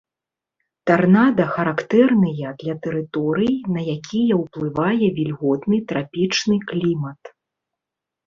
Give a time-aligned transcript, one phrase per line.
[0.91, 7.21] Тарнада характэрныя для тэрыторый, на якія уплывае вільготны трапічны клімат.